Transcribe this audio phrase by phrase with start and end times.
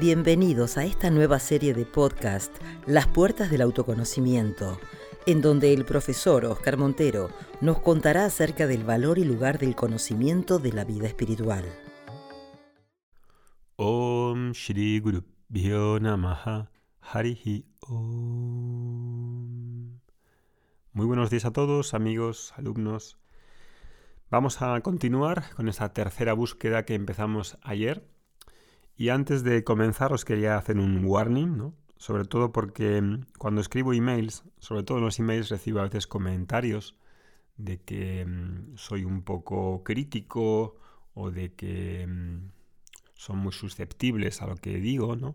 [0.00, 2.56] Bienvenidos a esta nueva serie de podcast,
[2.86, 4.80] Las Puertas del Autoconocimiento,
[5.26, 7.28] en donde el profesor Oscar Montero
[7.60, 11.66] nos contará acerca del valor y lugar del conocimiento de la vida espiritual.
[13.76, 15.22] Om Shri Guru
[16.00, 16.70] Namaha
[17.02, 18.80] Harihi Om.
[20.94, 23.18] Muy buenos días a todos, amigos, alumnos.
[24.30, 28.08] Vamos a continuar con esa tercera búsqueda que empezamos ayer
[29.00, 31.74] y antes de comenzar os quería hacer un warning, ¿no?
[31.96, 36.06] Sobre todo porque mm, cuando escribo emails, sobre todo en los emails recibo a veces
[36.06, 36.96] comentarios
[37.56, 40.76] de que mm, soy un poco crítico
[41.14, 42.50] o de que mm,
[43.14, 45.34] son muy susceptibles a lo que digo, ¿no?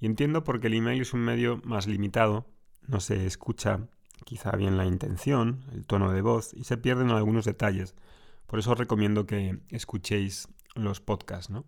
[0.00, 2.48] Y entiendo porque el email es un medio más limitado,
[2.88, 3.86] no se escucha
[4.24, 7.94] quizá bien la intención, el tono de voz y se pierden algunos detalles.
[8.48, 11.64] Por eso os recomiendo que escuchéis los podcasts, ¿no?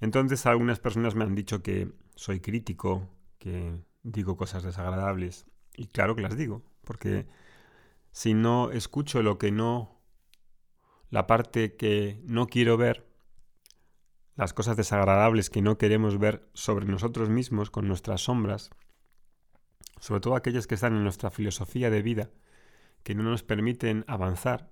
[0.00, 5.46] Entonces algunas personas me han dicho que soy crítico, que digo cosas desagradables.
[5.76, 7.26] Y claro que las digo, porque
[8.12, 10.00] si no escucho lo que no,
[11.10, 13.06] la parte que no quiero ver,
[14.34, 18.70] las cosas desagradables que no queremos ver sobre nosotros mismos con nuestras sombras,
[20.00, 22.30] sobre todo aquellas que están en nuestra filosofía de vida,
[23.02, 24.70] que no nos permiten avanzar,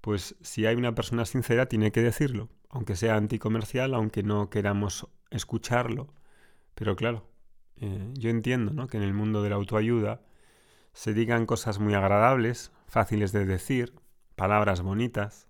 [0.00, 5.08] pues si hay una persona sincera tiene que decirlo aunque sea anticomercial, aunque no queramos
[5.30, 6.12] escucharlo.
[6.74, 7.28] Pero claro,
[7.76, 8.86] eh, yo entiendo ¿no?
[8.86, 10.22] que en el mundo de la autoayuda
[10.92, 13.94] se digan cosas muy agradables, fáciles de decir,
[14.34, 15.48] palabras bonitas,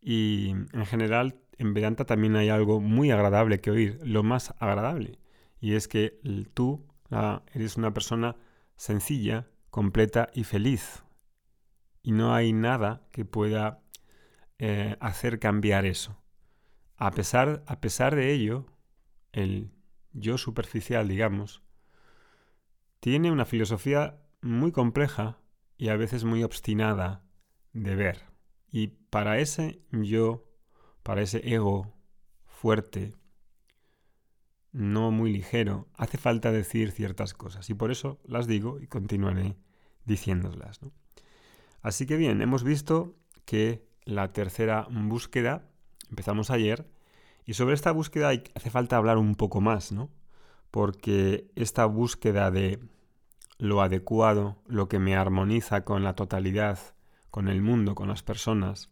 [0.00, 5.18] y en general en Vedanta también hay algo muy agradable que oír, lo más agradable,
[5.60, 6.20] y es que
[6.54, 6.84] tú
[7.54, 8.36] eres una persona
[8.76, 11.04] sencilla, completa y feliz,
[12.02, 13.80] y no hay nada que pueda
[14.58, 16.16] eh, hacer cambiar eso.
[16.96, 18.66] A pesar, a pesar de ello,
[19.32, 19.70] el
[20.12, 21.62] yo superficial, digamos,
[23.00, 25.38] tiene una filosofía muy compleja
[25.76, 27.24] y a veces muy obstinada
[27.72, 28.22] de ver.
[28.70, 30.44] Y para ese yo,
[31.02, 31.94] para ese ego
[32.46, 33.14] fuerte,
[34.72, 37.68] no muy ligero, hace falta decir ciertas cosas.
[37.70, 39.56] Y por eso las digo y continuaré
[40.04, 40.80] diciéndolas.
[41.82, 45.70] Así que bien, hemos visto que la tercera búsqueda
[46.14, 46.86] empezamos ayer,
[47.44, 50.10] y sobre esta búsqueda hace falta hablar un poco más, ¿no?
[50.70, 52.78] Porque esta búsqueda de
[53.58, 56.78] lo adecuado, lo que me armoniza con la totalidad,
[57.30, 58.90] con el mundo, con las personas,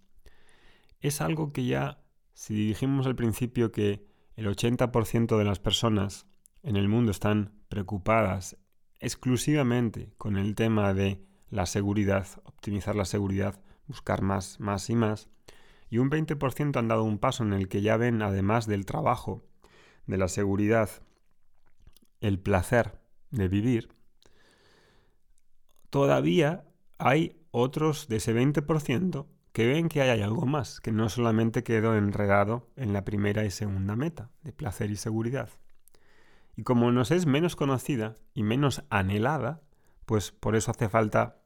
[1.01, 2.03] es algo que ya,
[2.35, 4.05] si dijimos al principio que
[4.35, 6.27] el 80% de las personas
[6.65, 8.57] en el mundo están preocupadas
[8.99, 15.29] exclusivamente con el tema de la seguridad, optimizar la seguridad, buscar más, más y más,
[15.93, 19.45] y un 20% han dado un paso en el que ya ven, además del trabajo,
[20.07, 20.89] de la seguridad,
[22.23, 22.99] el placer
[23.31, 23.91] de vivir,
[25.91, 26.65] todavía
[26.97, 31.95] hay otros de ese 20% que ven que hay algo más, que no solamente quedó
[31.95, 35.51] enredado en la primera y segunda meta, de placer y seguridad.
[36.57, 39.61] Y como nos es menos conocida y menos anhelada,
[40.07, 41.43] pues por eso hace falta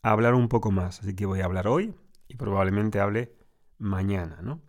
[0.00, 1.00] hablar un poco más.
[1.00, 1.94] Así que voy a hablar hoy
[2.26, 3.35] y probablemente hable
[3.78, 4.40] mañana.
[4.42, 4.60] ¿no?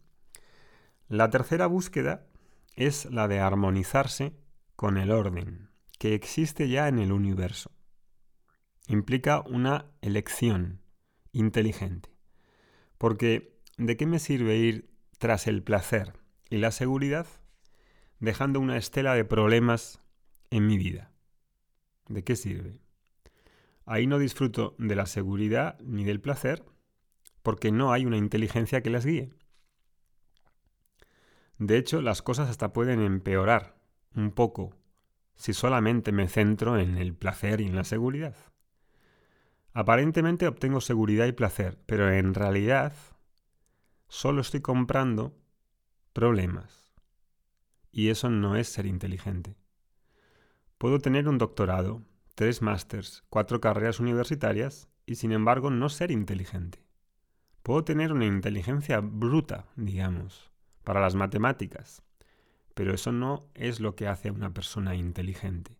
[1.07, 2.27] La tercera búsqueda
[2.75, 4.33] es la de armonizarse
[4.75, 7.71] con el orden que existe ya en el universo.
[8.87, 10.81] Implica una elección
[11.31, 12.09] inteligente.
[12.97, 16.13] Porque ¿de qué me sirve ir tras el placer
[16.49, 17.27] y la seguridad
[18.19, 20.01] dejando una estela de problemas
[20.49, 21.11] en mi vida?
[22.07, 22.79] ¿De qué sirve?
[23.85, 26.63] Ahí no disfruto de la seguridad ni del placer
[27.47, 29.31] porque no hay una inteligencia que las guíe.
[31.57, 33.77] De hecho, las cosas hasta pueden empeorar
[34.13, 34.75] un poco
[35.35, 38.35] si solamente me centro en el placer y en la seguridad.
[39.71, 42.91] Aparentemente obtengo seguridad y placer, pero en realidad
[44.09, 45.33] solo estoy comprando
[46.11, 46.91] problemas.
[47.93, 49.55] Y eso no es ser inteligente.
[50.77, 52.03] Puedo tener un doctorado,
[52.35, 56.86] tres másters, cuatro carreras universitarias y sin embargo no ser inteligente.
[57.67, 60.49] Puedo tener una inteligencia bruta, digamos,
[60.85, 62.01] para las matemáticas,
[62.73, 65.77] pero eso no es lo que hace a una persona inteligente.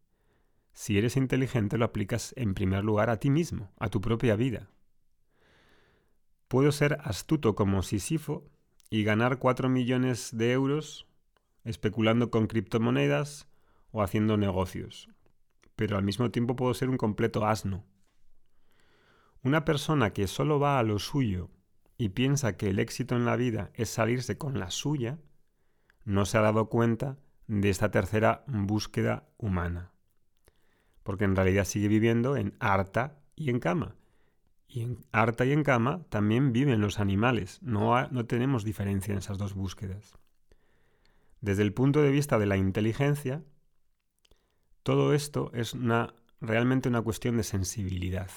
[0.74, 4.70] Si eres inteligente lo aplicas en primer lugar a ti mismo, a tu propia vida.
[6.50, 8.44] Puedo ser astuto como Sisifo
[8.90, 11.08] y ganar 4 millones de euros
[11.64, 13.48] especulando con criptomonedas
[13.92, 15.08] o haciendo negocios,
[15.78, 17.86] pero al mismo tiempo puedo ser un completo asno.
[19.42, 21.50] Una persona que solo va a lo suyo
[21.98, 25.18] y piensa que el éxito en la vida es salirse con la suya,
[26.06, 27.18] no se ha dado cuenta
[27.48, 29.92] de esta tercera búsqueda humana.
[31.04, 33.96] Porque en realidad sigue viviendo en harta y en cama.
[34.68, 37.60] Y en harta y en cama también viven los animales.
[37.62, 40.18] No, no tenemos diferencia en esas dos búsquedas.
[41.42, 43.44] Desde el punto de vista de la inteligencia,
[44.84, 45.76] todo esto es
[46.42, 48.30] realmente una cuestión de sensibilidad,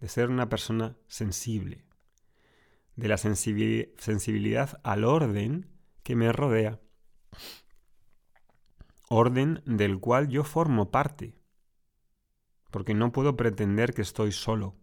[0.00, 1.84] de ser una persona sensible,
[2.96, 5.70] de la sensibilidad al orden
[6.02, 6.80] que me rodea,
[9.08, 11.34] orden del cual yo formo parte,
[12.70, 14.76] porque no puedo pretender que estoy solo,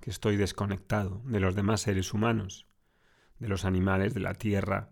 [0.00, 2.66] que estoy desconectado de los demás seres humanos,
[3.38, 4.90] de los animales, de la tierra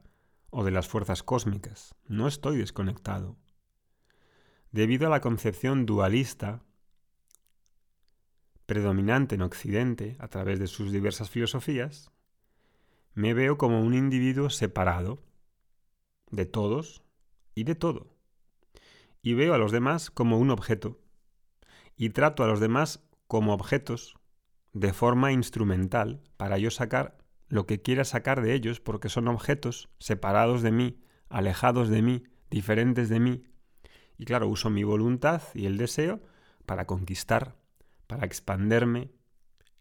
[0.51, 1.95] o de las fuerzas cósmicas.
[2.07, 3.37] No estoy desconectado.
[4.71, 6.63] Debido a la concepción dualista
[8.67, 12.11] predominante en Occidente a través de sus diversas filosofías,
[13.19, 15.19] me veo como un individuo separado
[16.31, 17.03] de todos
[17.57, 18.15] y de todo.
[19.23, 21.01] Y veo a los demás como un objeto.
[21.97, 24.15] Y trato a los demás como objetos
[24.73, 27.19] de forma instrumental para yo sacar
[27.49, 32.23] lo que quiera sacar de ellos porque son objetos separados de mí, alejados de mí,
[32.51, 33.43] diferentes de mí.
[34.17, 36.23] Y claro, uso mi voluntad y el deseo
[36.67, 37.57] para conquistar,
[38.07, 39.11] para expanderme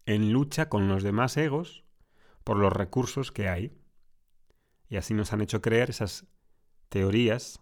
[0.06, 1.84] en lucha con los demás egos
[2.48, 3.78] por los recursos que hay.
[4.88, 6.26] Y así nos han hecho creer esas
[6.88, 7.60] teorías,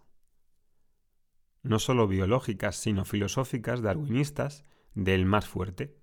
[1.61, 4.63] no solo biológicas, sino filosóficas, darwinistas,
[4.93, 5.93] del más fuerte.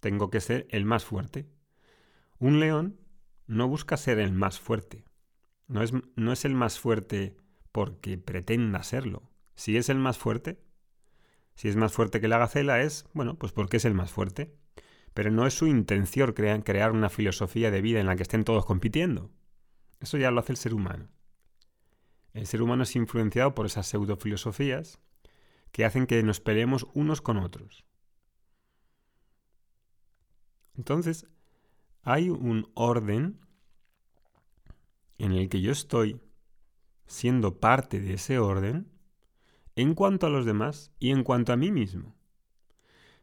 [0.00, 1.46] Tengo que ser el más fuerte.
[2.38, 2.98] Un león
[3.46, 5.04] no busca ser el más fuerte.
[5.66, 7.36] No es, no es el más fuerte
[7.70, 9.30] porque pretenda serlo.
[9.56, 10.58] Si es el más fuerte,
[11.54, 14.56] si es más fuerte que la gacela, es, bueno, pues porque es el más fuerte
[15.14, 18.66] pero no es su intención crear una filosofía de vida en la que estén todos
[18.66, 19.30] compitiendo.
[20.00, 21.08] Eso ya lo hace el ser humano.
[22.32, 24.98] El ser humano es influenciado por esas pseudofilosofías
[25.70, 27.84] que hacen que nos peleemos unos con otros.
[30.76, 31.28] Entonces,
[32.02, 33.40] hay un orden
[35.18, 36.20] en el que yo estoy
[37.06, 38.90] siendo parte de ese orden
[39.76, 42.16] en cuanto a los demás y en cuanto a mí mismo.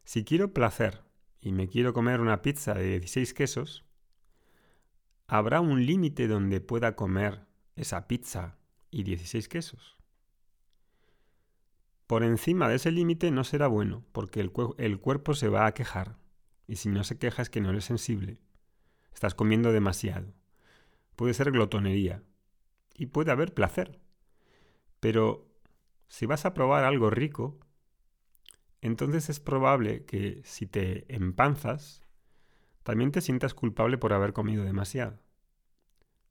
[0.05, 1.03] Si quiero placer
[1.41, 3.83] y me quiero comer una pizza de 16 quesos,
[5.27, 8.57] ¿habrá un límite donde pueda comer esa pizza
[8.91, 9.97] y 16 quesos?
[12.05, 16.17] Por encima de ese límite no será bueno, porque el, cuerpo se va a quejar.
[16.67, 18.37] Y si no se queja es que no eres sensible.
[19.13, 20.33] Estás comiendo demasiado.
[21.15, 22.21] Puede ser glotonería.
[22.95, 24.01] Y puede haber placer.
[24.99, 25.49] Pero
[26.09, 27.57] si vas a probar algo rico,
[28.81, 32.01] entonces es probable que si te empanzas,
[32.83, 35.19] también te sientas culpable por haber comido demasiado.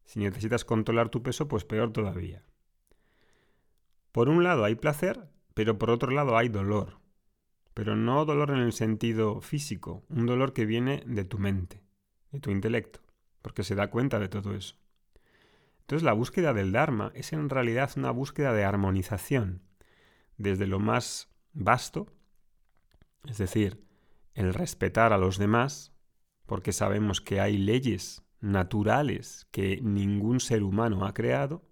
[0.04, 2.42] Si necesitas controlar tu peso, pues peor todavía.
[4.10, 6.98] Por un lado hay placer, pero por otro lado hay dolor.
[7.74, 11.84] Pero no dolor en el sentido físico, un dolor que viene de tu mente,
[12.32, 13.00] de tu intelecto,
[13.42, 14.74] porque se da cuenta de todo eso.
[15.82, 19.62] Entonces la búsqueda del Dharma es en realidad una búsqueda de armonización,
[20.36, 22.08] desde lo más vasto
[23.28, 23.84] es decir,
[24.34, 25.92] el respetar a los demás,
[26.46, 31.62] porque sabemos que hay leyes naturales que ningún ser humano ha creado,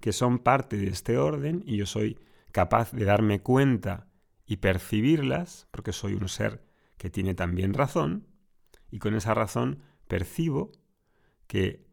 [0.00, 2.18] que son parte de este orden y yo soy
[2.52, 4.08] capaz de darme cuenta
[4.46, 6.64] y percibirlas, porque soy un ser
[6.96, 8.26] que tiene también razón,
[8.90, 10.72] y con esa razón percibo
[11.46, 11.86] que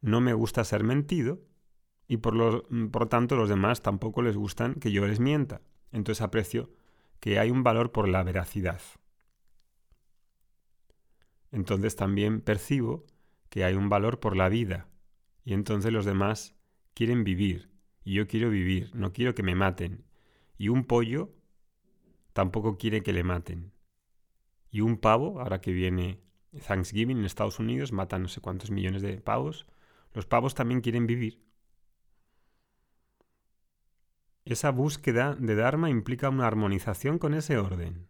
[0.00, 1.40] no me gusta ser mentido
[2.06, 5.60] y por, lo, por tanto los demás tampoco les gustan que yo les mienta.
[5.92, 6.70] Entonces aprecio
[7.20, 8.80] que hay un valor por la veracidad.
[11.50, 13.06] Entonces también percibo
[13.48, 14.88] que hay un valor por la vida.
[15.44, 16.54] Y entonces los demás
[16.94, 17.70] quieren vivir.
[18.04, 20.04] Y yo quiero vivir, no quiero que me maten.
[20.56, 21.34] Y un pollo
[22.32, 23.72] tampoco quiere que le maten.
[24.70, 26.20] Y un pavo, ahora que viene
[26.66, 29.66] Thanksgiving en Estados Unidos, matan no sé cuántos millones de pavos.
[30.12, 31.42] Los pavos también quieren vivir.
[34.48, 38.08] Esa búsqueda de Dharma implica una armonización con ese orden.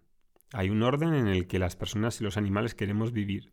[0.53, 3.53] Hay un orden en el que las personas y los animales queremos vivir.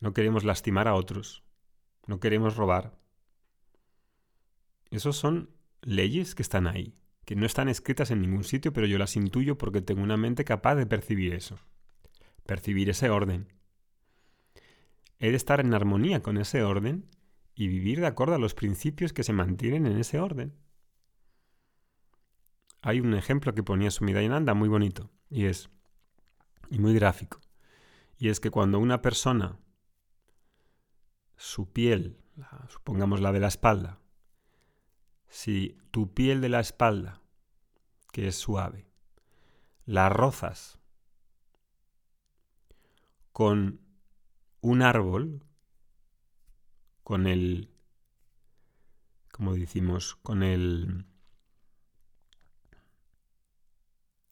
[0.00, 1.44] No queremos lastimar a otros.
[2.06, 2.98] No queremos robar.
[4.90, 5.50] Esos son
[5.82, 6.94] leyes que están ahí,
[7.26, 10.46] que no están escritas en ningún sitio, pero yo las intuyo porque tengo una mente
[10.46, 11.58] capaz de percibir eso.
[12.46, 13.52] Percibir ese orden.
[15.18, 17.10] He de estar en armonía con ese orden
[17.54, 20.54] y vivir de acuerdo a los principios que se mantienen en ese orden.
[22.80, 25.70] Hay un ejemplo que ponía Sumidayananda muy bonito y es
[26.70, 27.40] y muy gráfico.
[28.16, 29.58] Y es que cuando una persona
[31.36, 32.18] su piel,
[32.68, 34.00] supongamos la de la espalda,
[35.28, 37.20] si tu piel de la espalda,
[38.12, 38.86] que es suave,
[39.84, 40.78] la rozas
[43.32, 43.80] con
[44.60, 45.44] un árbol,
[47.02, 47.70] con el,
[49.32, 51.06] como decimos, con el,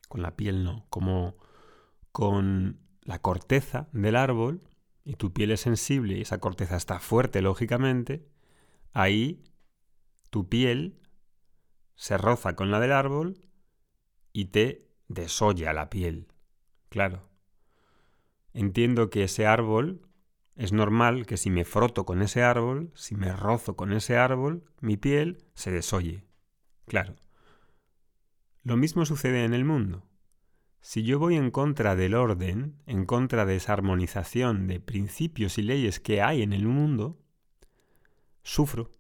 [0.09, 1.37] con la piel no, como
[2.12, 4.62] con la corteza del árbol,
[5.05, 8.29] y tu piel es sensible y esa corteza está fuerte, lógicamente,
[8.93, 9.43] ahí
[10.31, 11.00] tu piel
[11.95, 13.49] se roza con la del árbol
[14.33, 16.29] y te desolla la piel.
[16.89, 17.29] Claro.
[18.53, 20.10] Entiendo que ese árbol
[20.61, 24.62] es normal que si me froto con ese árbol, si me rozo con ese árbol,
[24.81, 26.26] mi piel se desoye.
[26.87, 27.17] Claro.
[28.62, 30.07] Lo mismo sucede en el mundo.
[30.83, 35.62] Si yo voy en contra del orden, en contra de esa armonización de principios y
[35.62, 37.19] leyes que hay en el mundo,
[38.43, 38.93] sufro,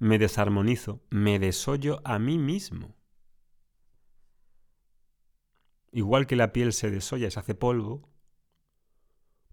[0.00, 2.96] me desarmonizo, me desollo a mí mismo.
[5.92, 8.08] Igual que la piel se desolla y se hace polvo,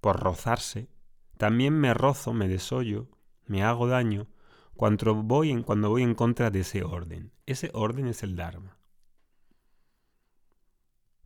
[0.02, 0.90] por rozarse,
[1.38, 3.10] también me rozo, me desollo,
[3.46, 4.28] me hago daño
[4.76, 7.32] cuando voy en, cuando voy en contra de ese orden.
[7.46, 8.78] Ese orden es el Dharma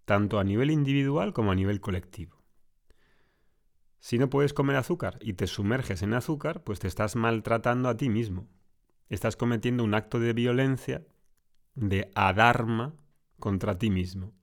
[0.10, 2.42] tanto a nivel individual como a nivel colectivo.
[4.00, 7.96] Si no puedes comer azúcar y te sumerges en azúcar, pues te estás maltratando a
[7.96, 8.50] ti mismo.
[9.10, 11.06] Estás cometiendo un acto de violencia,
[11.76, 12.96] de adharma
[13.38, 14.34] contra ti mismo.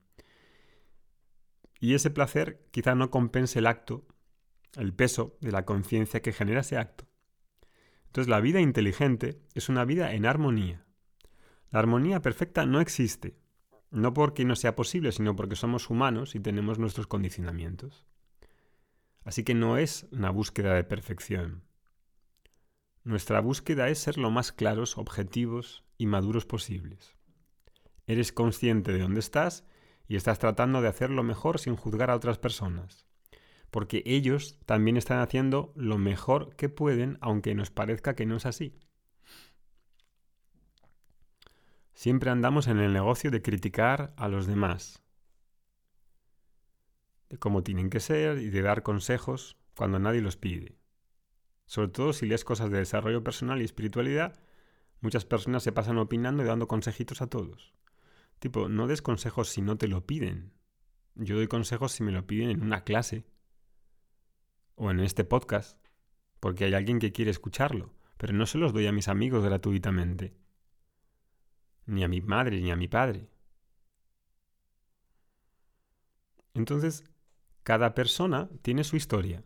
[1.80, 4.06] Y ese placer quizá no compense el acto,
[4.74, 7.06] el peso de la conciencia que genera ese acto.
[8.06, 10.84] Entonces la vida inteligente es una vida en armonía.
[11.70, 13.38] La armonía perfecta no existe,
[13.90, 18.06] no porque no sea posible, sino porque somos humanos y tenemos nuestros condicionamientos.
[19.24, 21.64] Así que no es una búsqueda de perfección.
[23.04, 27.16] Nuestra búsqueda es ser lo más claros, objetivos y maduros posibles.
[28.06, 29.64] Eres consciente de dónde estás
[30.08, 33.05] y estás tratando de hacer lo mejor sin juzgar a otras personas.
[33.70, 38.46] Porque ellos también están haciendo lo mejor que pueden, aunque nos parezca que no es
[38.46, 38.78] así.
[41.94, 45.02] Siempre andamos en el negocio de criticar a los demás,
[47.30, 50.76] de cómo tienen que ser y de dar consejos cuando nadie los pide.
[51.64, 54.38] Sobre todo si lees cosas de desarrollo personal y espiritualidad,
[55.00, 57.74] muchas personas se pasan opinando y dando consejitos a todos.
[58.38, 60.52] Tipo, no des consejos si no te lo piden.
[61.14, 63.24] Yo doy consejos si me lo piden en una clase
[64.76, 65.78] o en este podcast,
[66.40, 70.36] porque hay alguien que quiere escucharlo, pero no se los doy a mis amigos gratuitamente
[71.86, 73.28] ni a mi madre, ni a mi padre.
[76.54, 77.04] Entonces,
[77.62, 79.44] cada persona tiene su historia,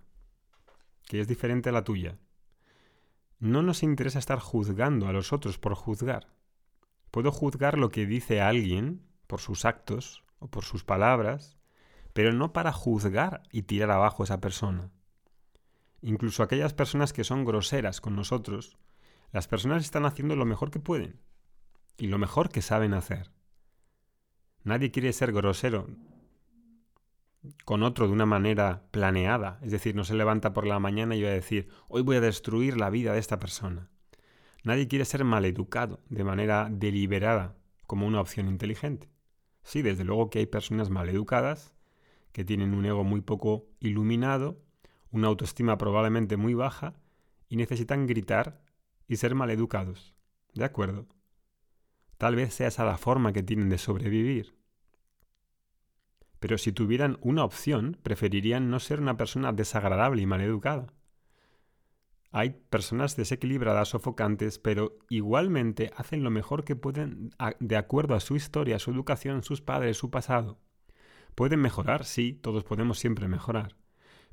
[1.06, 2.18] que es diferente a la tuya.
[3.38, 6.28] No nos interesa estar juzgando a los otros por juzgar.
[7.10, 11.56] Puedo juzgar lo que dice alguien por sus actos o por sus palabras,
[12.12, 14.90] pero no para juzgar y tirar abajo a esa persona.
[16.02, 18.78] Incluso aquellas personas que son groseras con nosotros,
[19.33, 21.21] las personas están haciendo lo mejor que pueden
[21.99, 23.30] y lo mejor que saben hacer.
[24.64, 25.88] Nadie quiere ser grosero
[27.64, 31.23] con otro de una manera planeada, es decir, no se levanta por la mañana y
[31.23, 33.88] va a decir, hoy voy a destruir la vida de esta persona.
[34.62, 39.09] Nadie quiere ser maleducado de manera deliberada como una opción inteligente.
[39.62, 41.75] Sí, desde luego que hay personas maleducadas
[42.33, 44.61] que tienen un ego muy poco iluminado,
[45.11, 46.95] una autoestima probablemente muy baja
[47.49, 48.62] y necesitan gritar
[49.09, 50.14] y ser maleducados.
[50.55, 51.07] ¿De acuerdo?
[52.17, 54.55] Tal vez sea esa la forma que tienen de sobrevivir.
[56.38, 60.95] Pero si tuvieran una opción, preferirían no ser una persona desagradable y maleducada.
[62.33, 68.37] Hay personas desequilibradas, sofocantes, pero igualmente hacen lo mejor que pueden de acuerdo a su
[68.37, 70.61] historia, su educación, sus padres, su pasado.
[71.35, 73.81] Pueden mejorar, sí, todos podemos siempre mejorar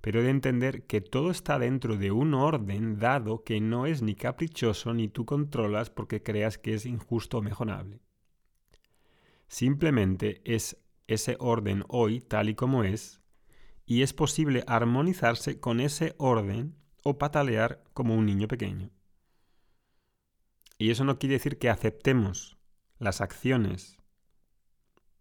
[0.02, 4.16] pero de entender que todo está dentro de un orden dado que no es ni
[4.16, 8.02] caprichoso ni tú controlas porque creas que es injusto o mejorable.
[9.48, 10.78] Simplemente es
[11.08, 13.22] ese orden hoy tal y como es,
[13.86, 18.92] y es posible armonizarse con ese orden o patalear como un niño pequeño.
[20.78, 22.58] Y eso no quiere decir que aceptemos
[23.00, 23.98] las acciones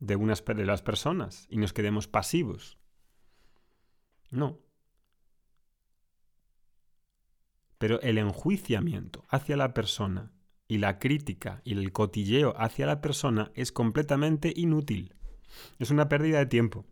[0.01, 2.79] de unas de las personas y nos quedemos pasivos.
[4.31, 4.59] No,
[7.79, 10.33] Pero el enjuiciamiento hacia la persona
[10.69, 15.15] y la crítica y el cotilleo hacia la persona es completamente inútil.
[15.79, 16.87] Es una pérdida de tiempo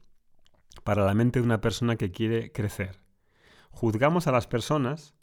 [0.84, 3.00] para la mente de una persona que quiere crecer.
[3.70, 5.14] Juzgamos a las personas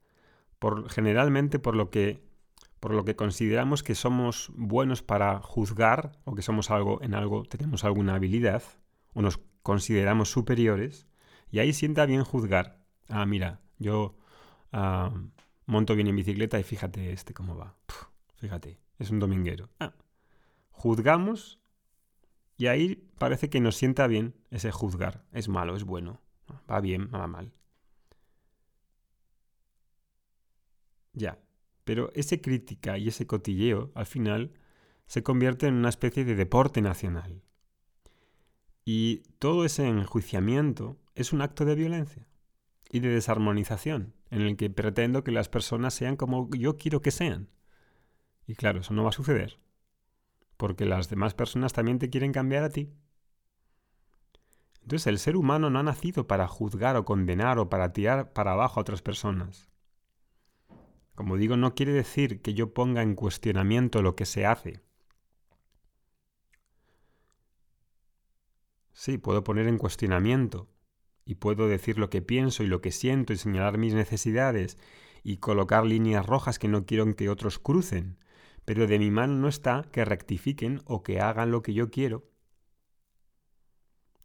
[0.59, 2.29] por generalmente por lo que
[2.79, 7.43] por lo que consideramos que somos buenos para juzgar o que somos algo en algo
[7.45, 8.63] tenemos alguna habilidad
[9.13, 11.07] o nos consideramos superiores
[11.51, 12.79] y ahí sienta bien juzgar.
[13.07, 14.15] Ah, mira, yo
[14.71, 15.11] ah,
[15.65, 17.75] monto bien en bicicleta y fíjate este cómo va.
[18.35, 19.69] fíjate, es un dominguero.
[19.79, 19.93] Ah,
[20.71, 21.59] juzgamos
[22.57, 25.25] y ahí parece que nos sienta bien ese juzgar.
[25.31, 26.21] Es malo, es bueno.
[26.69, 27.53] Va bien, va mal.
[31.13, 31.39] Ya.
[31.83, 34.53] Pero ese crítica y ese cotilleo, al final,
[35.07, 37.41] se convierte en una especie de deporte nacional.
[38.85, 42.27] Y todo ese enjuiciamiento es un acto de violencia
[42.91, 47.11] y de desarmonización, en el que pretendo que las personas sean como yo quiero que
[47.11, 47.49] sean.
[48.47, 49.59] Y claro, eso no va a suceder,
[50.57, 52.93] porque las demás personas también te quieren cambiar a ti.
[54.81, 58.53] Entonces el ser humano no ha nacido para juzgar o condenar o para tirar para
[58.53, 59.69] abajo a otras personas.
[61.13, 64.81] Como digo, no quiere decir que yo ponga en cuestionamiento lo que se hace.
[68.93, 70.70] Sí, puedo poner en cuestionamiento
[71.31, 74.77] y puedo decir lo que pienso y lo que siento y señalar mis necesidades
[75.23, 78.17] y colocar líneas rojas que no quiero que otros crucen,
[78.65, 82.29] pero de mi mano no está que rectifiquen o que hagan lo que yo quiero.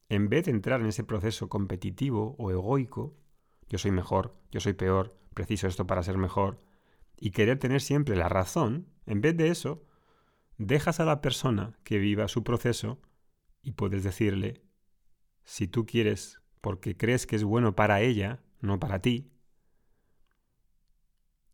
[0.09, 3.17] En vez de entrar en ese proceso competitivo o egoico,
[3.69, 6.61] yo soy mejor, yo soy peor, preciso esto para ser mejor,
[7.17, 9.85] y querer tener siempre la razón, en vez de eso,
[10.59, 13.01] dejas a la persona que viva su proceso
[13.63, 14.65] y puedes decirle,
[15.45, 19.31] si tú quieres, porque crees que es bueno para ella, no para ti,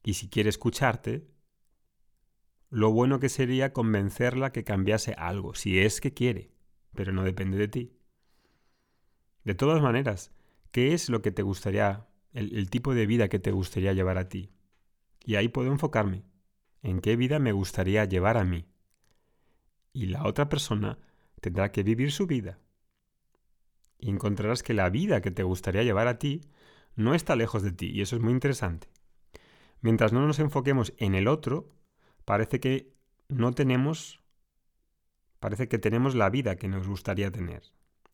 [0.03, 1.29] y si quiere escucharte,
[2.71, 6.55] lo bueno que sería convencerla que cambiase algo, si es que quiere,
[6.95, 7.93] pero no depende de ti.
[9.45, 10.33] De todas maneras,
[10.71, 14.17] ¿qué es lo que te gustaría, el, el tipo de vida que te gustaría llevar
[14.17, 14.51] a ti?
[15.27, 16.25] Y ahí puedo enfocarme.
[16.83, 18.65] ¿En qué vida me gustaría llevar a mí?
[19.93, 20.97] Y la otra persona
[21.43, 22.62] tendrá que vivir su vida.
[24.03, 26.41] Y encontrarás que la vida que te gustaría llevar a ti
[26.97, 28.89] no está lejos de ti, y eso es muy interesante.
[29.81, 31.69] Mientras no nos enfoquemos en el otro,
[32.25, 32.93] parece que
[33.29, 34.21] no tenemos,
[35.39, 37.63] parece que tenemos la vida que nos gustaría tener.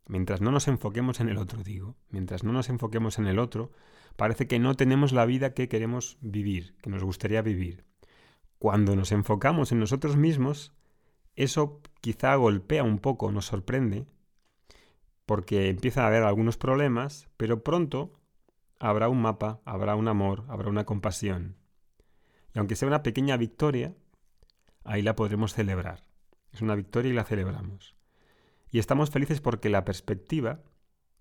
[0.06, 3.72] Mientras no nos enfoquemos en el otro, digo, mientras no nos enfoquemos en el otro,
[4.16, 7.86] parece que no tenemos la vida que queremos vivir, que nos gustaría vivir.
[8.58, 10.74] Cuando nos enfocamos en nosotros mismos,
[11.34, 14.06] eso quizá golpea un poco, nos sorprende,
[15.28, 18.14] porque empieza a haber algunos problemas, pero pronto
[18.78, 21.58] habrá un mapa, habrá un amor, habrá una compasión.
[22.54, 23.94] Y aunque sea una pequeña victoria,
[24.84, 26.02] ahí la podremos celebrar.
[26.50, 27.94] Es una victoria y la celebramos.
[28.70, 30.62] Y estamos felices porque la perspectiva,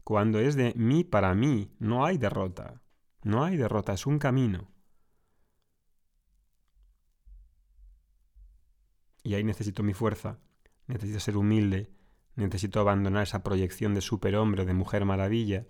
[0.06, 2.82] cuando es de mí para mí, no hay derrota.
[3.24, 4.72] No hay derrota, es un camino.
[9.22, 10.40] Y ahí necesito mi fuerza,
[10.88, 11.92] necesito ser humilde,
[12.38, 15.68] necesito abandonar esa proyección de superhombre o de mujer maravilla,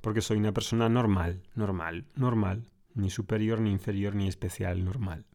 [0.00, 5.26] porque soy una persona normal, normal, normal, ni superior, ni inferior, ni especial, normal.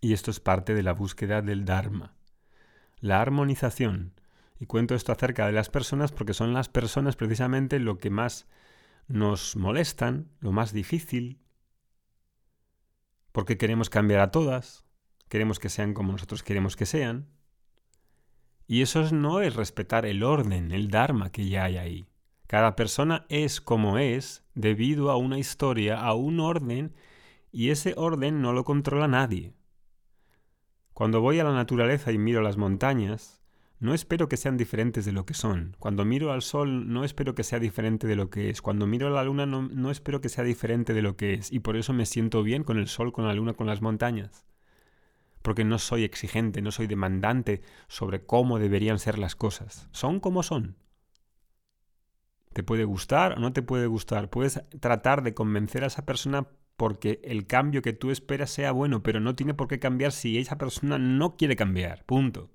[0.00, 2.14] Y esto es parte de la búsqueda del Dharma.
[3.00, 4.12] La armonización.
[4.58, 8.46] Y cuento esto acerca de las personas porque son las personas precisamente lo que más
[9.08, 11.40] nos molestan, lo más difícil,
[13.32, 14.84] porque queremos cambiar a todas,
[15.28, 17.28] queremos que sean como nosotros queremos que sean.
[18.66, 22.08] Y eso no es respetar el orden, el Dharma que ya hay ahí.
[22.46, 26.94] Cada persona es como es debido a una historia, a un orden,
[27.52, 29.54] y ese orden no lo controla nadie.
[30.92, 33.42] Cuando voy a la naturaleza y miro las montañas,
[33.78, 35.76] no espero que sean diferentes de lo que son.
[35.78, 38.62] Cuando miro al sol no espero que sea diferente de lo que es.
[38.62, 41.52] Cuando miro a la luna no, espero que sea diferente de lo que es.
[41.52, 44.46] Y por eso me siento bien con el sol, con la luna, con las montañas.
[45.46, 49.88] Porque no soy exigente, no soy demandante sobre cómo deberían ser las cosas.
[49.92, 50.74] Son como son.
[52.52, 54.28] Te puede gustar o no te puede gustar.
[54.28, 59.04] Puedes tratar de convencer a esa persona porque el cambio que tú esperas sea bueno,
[59.04, 62.04] pero no tiene por qué cambiar si esa persona no quiere cambiar.
[62.06, 62.50] Punto.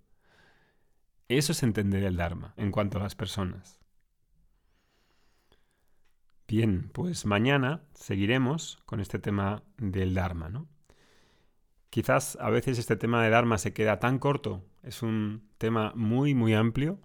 [1.30, 3.80] Eso es entender el Dharma en cuanto a las personas.
[6.46, 10.68] Bien, pues mañana seguiremos con este tema del Dharma, ¿no?
[11.92, 16.34] Quizás a veces este tema de Dharma se queda tan corto, es un tema muy,
[16.34, 17.02] muy amplio,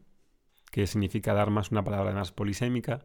[0.70, 3.04] que significa Dharma es una palabra más polisémica,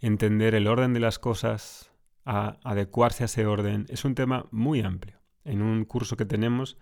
[0.00, 1.92] entender el orden de las cosas,
[2.24, 5.20] a adecuarse a ese orden, es un tema muy amplio.
[5.44, 6.76] En un curso que tenemos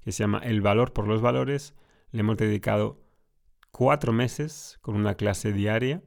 [0.00, 1.74] que se llama El valor por los valores,
[2.10, 3.00] le hemos dedicado
[3.70, 6.02] cuatro meses con una clase diaria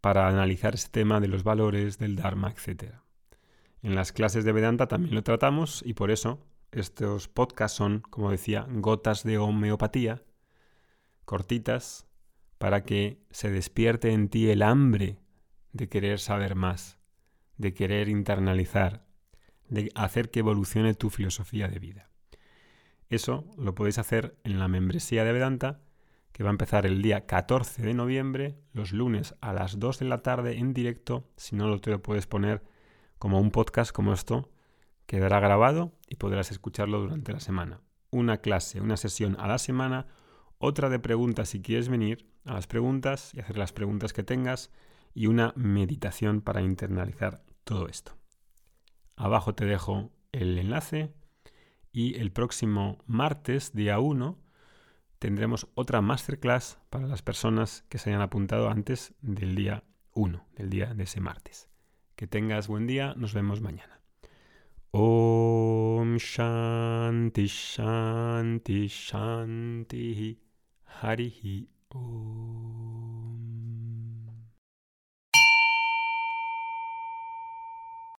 [0.00, 2.94] para analizar ese tema de los valores, del Dharma, etc.
[3.82, 8.30] En las clases de Vedanta también lo tratamos y por eso estos podcasts son, como
[8.30, 10.22] decía, gotas de homeopatía,
[11.24, 12.06] cortitas,
[12.58, 15.18] para que se despierte en ti el hambre
[15.72, 16.98] de querer saber más,
[17.56, 19.06] de querer internalizar,
[19.68, 22.10] de hacer que evolucione tu filosofía de vida.
[23.08, 25.80] Eso lo podéis hacer en la membresía de Vedanta,
[26.32, 30.04] que va a empezar el día 14 de noviembre, los lunes a las 2 de
[30.04, 31.28] la tarde en directo.
[31.36, 32.62] Si no, lo te lo puedes poner
[33.18, 34.50] como un podcast como esto,
[35.06, 37.80] quedará grabado y podrás escucharlo durante la semana.
[38.10, 40.06] Una clase, una sesión a la semana,
[40.58, 44.70] otra de preguntas si quieres venir a las preguntas y hacer las preguntas que tengas
[45.14, 48.16] y una meditación para internalizar todo esto.
[49.16, 51.12] Abajo te dejo el enlace
[51.92, 54.38] y el próximo martes, día 1,
[55.18, 60.70] tendremos otra masterclass para las personas que se hayan apuntado antes del día 1, del
[60.70, 61.67] día de ese martes.
[62.18, 64.00] Que tengas buen día, nos vemos mañana.
[64.90, 70.36] Om Shanti Shanti Shanti
[71.00, 72.97] Harihi Om.